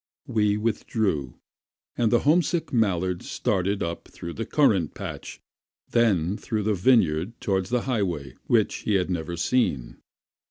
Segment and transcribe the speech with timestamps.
[0.25, 1.35] We withdrew,
[1.95, 5.39] and the homesick mallard started up through the currant patch,
[5.91, 9.97] then through the vineyard toward the highway which he had never seen.